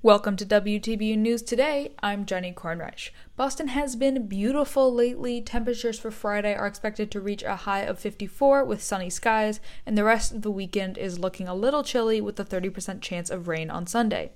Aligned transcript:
Welcome 0.00 0.36
to 0.36 0.46
WTBU 0.46 1.18
News 1.18 1.42
Today. 1.42 1.90
I'm 2.00 2.24
Jenny 2.24 2.52
Kornreich. 2.52 3.10
Boston 3.34 3.66
has 3.66 3.96
been 3.96 4.28
beautiful 4.28 4.94
lately. 4.94 5.42
Temperatures 5.42 5.98
for 5.98 6.12
Friday 6.12 6.54
are 6.54 6.68
expected 6.68 7.10
to 7.10 7.20
reach 7.20 7.42
a 7.42 7.56
high 7.56 7.80
of 7.80 7.98
54 7.98 8.64
with 8.64 8.80
sunny 8.80 9.10
skies, 9.10 9.58
and 9.84 9.98
the 9.98 10.04
rest 10.04 10.30
of 10.32 10.42
the 10.42 10.52
weekend 10.52 10.98
is 10.98 11.18
looking 11.18 11.48
a 11.48 11.54
little 11.54 11.82
chilly 11.82 12.20
with 12.20 12.38
a 12.38 12.44
30% 12.44 13.00
chance 13.00 13.28
of 13.28 13.48
rain 13.48 13.70
on 13.70 13.88
Sunday. 13.88 14.30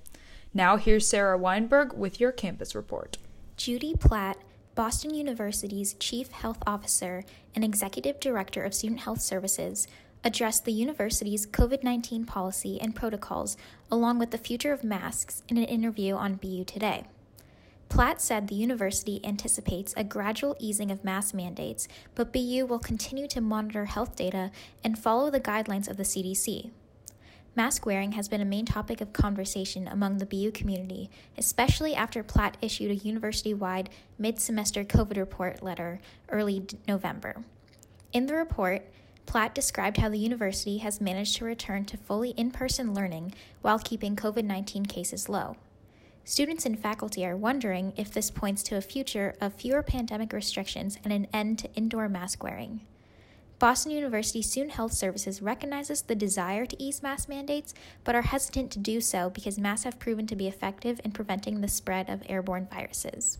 Now, 0.53 0.79
here's 0.79 1.07
Sarah 1.07 1.39
Weinberg 1.39 1.93
with 1.93 2.19
your 2.19 2.33
campus 2.33 2.75
report. 2.75 3.19
Judy 3.57 3.95
Platt, 3.95 4.39
Boston 4.75 5.15
University's 5.15 5.95
Chief 5.95 6.33
Health 6.33 6.59
Officer 6.67 7.23
and 7.55 7.63
Executive 7.63 8.19
Director 8.19 8.65
of 8.65 8.75
Student 8.75 9.03
Health 9.03 9.21
Services, 9.21 9.87
addressed 10.25 10.65
the 10.65 10.73
university's 10.73 11.47
COVID 11.47 11.83
19 11.83 12.25
policy 12.25 12.81
and 12.81 12.95
protocols, 12.95 13.57
along 13.91 14.19
with 14.19 14.31
the 14.31 14.39
future 14.39 14.73
of 14.73 14.85
masks, 14.85 15.43
in 15.49 15.57
an 15.57 15.65
interview 15.65 16.15
on 16.15 16.35
BU 16.35 16.65
Today. 16.65 17.05
Platt 17.89 18.23
said 18.23 18.49
the 18.49 18.55
university 18.55 19.21
anticipates 19.23 19.93
a 19.99 20.05
gradual 20.05 20.57
easing 20.59 20.91
of 20.91 21.05
mask 21.05 21.35
mandates, 21.35 21.89
but 22.15 22.33
BU 22.33 22.65
will 22.67 22.79
continue 22.79 23.29
to 23.29 23.41
monitor 23.43 23.85
health 23.85 24.17
data 24.17 24.51
and 24.83 24.99
follow 24.99 25.31
the 25.31 25.41
guidelines 25.41 25.91
of 25.91 25.99
the 25.99 26.03
CDC. 26.03 26.71
Mask 27.55 27.85
wearing 27.85 28.13
has 28.13 28.29
been 28.29 28.41
a 28.41 28.47
main 28.47 28.65
topic 28.65 29.03
of 29.03 29.13
conversation 29.13 29.87
among 29.87 30.17
the 30.17 30.25
BU 30.25 30.53
community, 30.53 31.11
especially 31.37 31.95
after 31.95 32.23
Platt 32.23 32.57
issued 32.63 32.91
a 32.91 32.95
university 32.95 33.53
wide 33.53 33.91
mid 34.19 34.41
semester 34.41 34.85
COVID 34.85 35.19
report 35.19 35.63
letter 35.63 36.01
early 36.31 36.65
November. 36.89 37.45
In 38.15 38.25
the 38.25 38.37
report, 38.37 38.87
Platt 39.27 39.55
described 39.55 39.97
how 39.97 40.09
the 40.09 40.19
university 40.19 40.79
has 40.79 41.01
managed 41.01 41.37
to 41.37 41.45
return 41.45 41.85
to 41.87 41.97
fully 41.97 42.31
in 42.31 42.51
person 42.51 42.93
learning 42.95 43.35
while 43.63 43.79
keeping 43.79 44.17
COVID 44.17 44.45
19 44.45 44.87
cases 44.87 45.29
low. 45.29 45.57
Students 46.25 46.67
and 46.67 46.79
faculty 46.79 47.27
are 47.27 47.37
wondering 47.37 47.93
if 47.97 48.13
this 48.13 48.31
points 48.31 48.63
to 48.65 48.77
a 48.77 48.81
future 48.81 49.35
of 49.41 49.55
fewer 49.55 49.83
pandemic 49.83 50.33
restrictions 50.33 50.99
and 51.03 51.13
an 51.13 51.27
end 51.33 51.59
to 51.61 51.75
indoor 51.75 52.09
mask 52.09 52.43
wearing. 52.45 52.83
Boston 53.59 53.93
University 53.93 54.43
Student 54.43 54.75
Health 54.75 54.93
Services 54.93 55.41
recognizes 55.41 56.03
the 56.03 56.17
desire 56.17 56.67
to 56.67 56.83
ease 56.83 57.03
mask 57.03 57.29
mandates, 57.29 57.75
but 58.03 58.17
are 58.17 58.23
hesitant 58.23 58.73
to 58.73 58.81
do 58.81 59.01
so 59.01 59.31
because 59.31 59.59
masks 59.59 59.85
have 59.85 60.01
proven 60.01 60.27
to 60.27 60.35
be 60.35 60.49
effective 60.49 61.01
in 61.05 61.13
preventing 61.13 61.61
the 61.61 61.69
spread 61.69 62.11
of 62.11 62.23
airborne 62.29 62.67
viruses. 62.73 63.39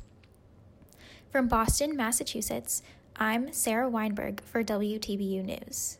From 1.31 1.49
Boston, 1.49 1.97
Massachusetts, 1.97 2.83
I'm 3.17 3.53
Sarah 3.53 3.91
Weinberg 3.91 4.43
for 4.43 4.65
WTBU 4.65 5.45
News. 5.45 5.99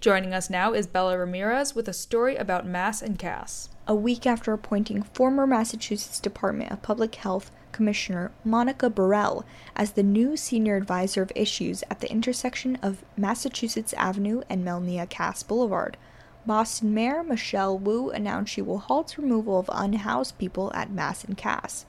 Joining 0.00 0.34
us 0.34 0.50
now 0.50 0.72
is 0.72 0.86
Bella 0.86 1.16
Ramirez 1.16 1.74
with 1.74 1.88
a 1.88 1.92
story 1.92 2.36
about 2.36 2.66
Mass 2.66 3.00
and 3.00 3.18
Cass. 3.18 3.70
A 3.86 3.94
week 3.94 4.26
after 4.26 4.52
appointing 4.52 5.02
former 5.02 5.46
Massachusetts 5.46 6.18
Department 6.18 6.72
of 6.72 6.82
Public 6.82 7.14
Health 7.14 7.52
Commissioner 7.70 8.32
Monica 8.44 8.90
Bharel 8.90 9.44
as 9.76 9.92
the 9.92 10.02
new 10.02 10.36
senior 10.36 10.76
advisor 10.76 11.22
of 11.22 11.32
issues 11.34 11.84
at 11.88 12.00
the 12.00 12.10
intersection 12.10 12.76
of 12.82 13.04
Massachusetts 13.16 13.94
Avenue 13.94 14.42
and 14.48 14.64
Melnea 14.64 15.08
Cass 15.08 15.42
Boulevard, 15.44 15.96
Boston 16.44 16.94
Mayor 16.94 17.22
Michelle 17.22 17.78
Wu 17.78 18.10
announced 18.10 18.52
she 18.52 18.62
will 18.62 18.78
halt 18.78 19.16
removal 19.16 19.58
of 19.58 19.70
unhoused 19.72 20.36
people 20.36 20.72
at 20.74 20.90
Mass 20.90 21.24
and 21.24 21.36
Cass. 21.36 21.86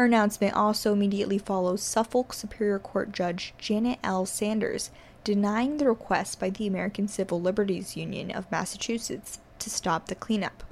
Her 0.00 0.06
announcement 0.06 0.54
also 0.54 0.94
immediately 0.94 1.36
follows 1.36 1.82
Suffolk 1.82 2.32
Superior 2.32 2.78
Court 2.78 3.12
Judge 3.12 3.52
Janet 3.58 3.98
L. 4.02 4.24
Sanders 4.24 4.90
denying 5.24 5.76
the 5.76 5.86
request 5.86 6.40
by 6.40 6.48
the 6.48 6.66
American 6.66 7.06
Civil 7.06 7.38
Liberties 7.38 7.98
Union 7.98 8.30
of 8.30 8.50
Massachusetts 8.50 9.40
to 9.58 9.68
stop 9.68 10.06
the 10.06 10.14
cleanup. 10.14 10.64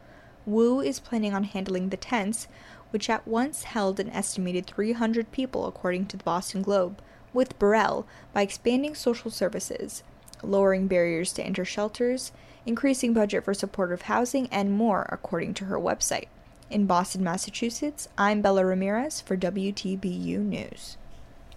Wu 0.47 0.81
is 0.81 0.99
planning 0.99 1.35
on 1.35 1.45
handling 1.45 1.91
the 1.91 1.99
tents, 1.99 2.49
which 2.89 3.11
at 3.11 3.29
once 3.29 3.65
held 3.65 4.01
an 4.01 4.09
estimated 4.09 4.67
300 4.67 5.31
people, 5.31 5.67
according 5.67 6.07
to 6.07 6.17
the 6.17 6.25
Boston 6.25 6.63
Globe, 6.63 7.03
with 7.35 7.59
Bharel 7.59 8.07
by 8.33 8.41
expanding 8.41 8.95
social 8.95 9.31
services, 9.31 10.03
lowering 10.43 10.87
barriers 10.87 11.35
to 11.35 11.45
enter 11.45 11.67
shelters, 11.67 12.33
increasing 12.65 13.13
budget 13.13 13.45
for 13.45 13.53
supportive 13.53 14.01
housing, 14.09 14.49
and 14.51 14.73
more, 14.73 15.07
according 15.13 15.53
to 15.53 15.67
her 15.67 15.79
website. 15.79 16.29
In 16.71 16.85
Boston, 16.85 17.25
Massachusetts, 17.25 18.09
I'm 18.19 18.43
Bella 18.43 18.63
Ramirez 18.63 19.23
for 19.23 19.39
WTBU 19.39 20.39
News. 20.41 20.99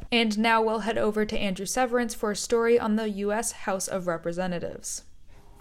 And 0.10 0.40
now 0.40 0.62
we'll 0.62 0.80
head 0.80 0.98
over 0.98 1.26
to 1.26 1.38
Andrew 1.38 1.66
Severance 1.66 2.14
for 2.14 2.32
a 2.32 2.36
story 2.36 2.80
on 2.80 2.96
the 2.96 3.10
U.S. 3.10 3.52
House 3.52 3.90
of 3.90 4.08
Representatives. 4.08 5.04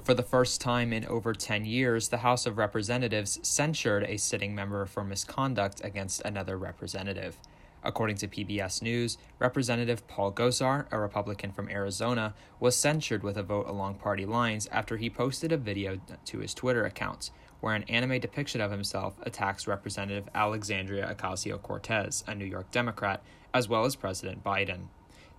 For 0.04 0.14
the 0.14 0.22
first 0.22 0.60
time 0.60 0.92
in 0.92 1.04
over 1.06 1.34
10 1.34 1.64
years, 1.64 2.08
the 2.10 2.18
House 2.18 2.46
of 2.46 2.58
Representatives 2.58 3.40
censured 3.42 4.04
a 4.04 4.18
sitting 4.18 4.54
member 4.54 4.86
for 4.86 5.02
misconduct 5.02 5.80
against 5.82 6.22
another 6.24 6.56
representative. 6.56 7.36
According 7.82 8.16
to 8.18 8.28
PBS 8.28 8.82
News, 8.82 9.18
Representative 9.40 10.06
Paul 10.06 10.30
Gosar, 10.32 10.86
a 10.92 10.98
Republican 10.98 11.50
from 11.50 11.68
Arizona, 11.68 12.34
was 12.60 12.76
censured 12.76 13.24
with 13.24 13.36
a 13.36 13.42
vote 13.42 13.66
along 13.66 13.94
party 13.94 14.26
lines 14.26 14.68
after 14.70 14.96
he 14.96 15.10
posted 15.10 15.50
a 15.50 15.56
video 15.56 15.98
to 16.26 16.38
his 16.38 16.54
Twitter 16.54 16.84
account 16.84 17.30
where 17.60 17.74
an 17.74 17.84
anime 17.84 18.20
depiction 18.20 18.60
of 18.60 18.70
himself 18.70 19.14
attacks 19.22 19.66
Representative 19.66 20.28
Alexandria 20.34 21.14
Ocasio 21.14 21.60
Cortez, 21.60 22.24
a 22.26 22.34
New 22.34 22.44
York 22.44 22.70
Democrat, 22.70 23.22
as 23.54 23.68
well 23.68 23.84
as 23.84 23.96
President 23.96 24.42
Biden. 24.42 24.88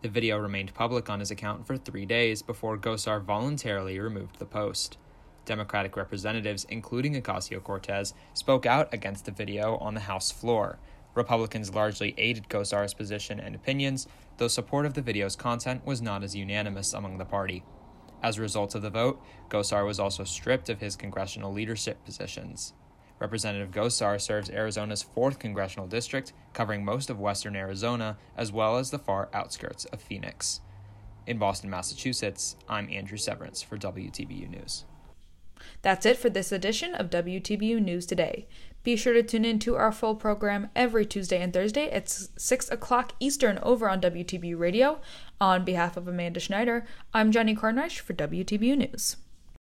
The 0.01 0.09
video 0.09 0.37
remained 0.37 0.73
public 0.73 1.09
on 1.09 1.19
his 1.19 1.31
account 1.31 1.67
for 1.67 1.77
three 1.77 2.05
days 2.05 2.41
before 2.41 2.77
Gosar 2.77 3.21
voluntarily 3.21 3.99
removed 3.99 4.39
the 4.39 4.45
post. 4.45 4.97
Democratic 5.45 5.95
representatives, 5.95 6.65
including 6.69 7.19
Ocasio 7.19 7.61
Cortez, 7.63 8.13
spoke 8.33 8.65
out 8.65 8.93
against 8.93 9.25
the 9.25 9.31
video 9.31 9.77
on 9.77 9.93
the 9.93 10.01
House 10.01 10.31
floor. 10.31 10.79
Republicans 11.13 11.73
largely 11.73 12.13
aided 12.17 12.47
Gosar's 12.49 12.93
position 12.93 13.39
and 13.39 13.53
opinions, 13.53 14.07
though 14.37 14.47
support 14.47 14.85
of 14.85 14.93
the 14.93 15.01
video's 15.01 15.35
content 15.35 15.85
was 15.85 16.01
not 16.01 16.23
as 16.23 16.35
unanimous 16.35 16.93
among 16.93 17.17
the 17.17 17.25
party. 17.25 17.63
As 18.23 18.37
a 18.37 18.41
result 18.41 18.75
of 18.75 18.81
the 18.81 18.89
vote, 18.89 19.21
Gosar 19.49 19.85
was 19.85 19.99
also 19.99 20.23
stripped 20.23 20.69
of 20.69 20.79
his 20.79 20.95
congressional 20.95 21.51
leadership 21.51 22.03
positions. 22.05 22.73
Representative 23.19 23.71
Gosar 23.71 24.19
serves 24.19 24.49
Arizona's 24.49 25.05
4th 25.15 25.39
congressional 25.39 25.87
district, 25.87 26.33
covering 26.53 26.83
most 26.83 27.09
of 27.09 27.19
western 27.19 27.55
Arizona 27.55 28.17
as 28.35 28.51
well 28.51 28.77
as 28.77 28.89
the 28.89 28.99
far 28.99 29.29
outskirts 29.33 29.85
of 29.85 30.01
Phoenix. 30.01 30.61
In 31.27 31.37
Boston, 31.37 31.69
Massachusetts, 31.69 32.55
I'm 32.67 32.89
Andrew 32.89 33.17
Severance 33.17 33.61
for 33.61 33.77
WTBU 33.77 34.49
News. 34.49 34.85
That's 35.81 36.05
it 36.05 36.17
for 36.17 36.29
this 36.29 36.51
edition 36.51 36.95
of 36.95 37.09
WTBU 37.09 37.81
News 37.81 38.05
Today. 38.05 38.47
Be 38.83 38.95
sure 38.95 39.13
to 39.13 39.21
tune 39.21 39.45
in 39.45 39.59
to 39.59 39.75
our 39.75 39.91
full 39.91 40.15
program 40.15 40.69
every 40.75 41.05
Tuesday 41.05 41.41
and 41.41 41.53
Thursday 41.53 41.89
at 41.91 42.09
6 42.09 42.71
o'clock 42.71 43.13
Eastern 43.19 43.59
over 43.61 43.89
on 43.89 44.01
WTBU 44.01 44.57
Radio. 44.57 44.99
On 45.39 45.63
behalf 45.63 45.97
of 45.97 46.07
Amanda 46.07 46.39
Schneider, 46.39 46.85
I'm 47.13 47.31
Jenny 47.31 47.55
Kornreich 47.55 47.99
for 47.99 48.13
WTBU 48.13 48.77
News. 48.77 49.17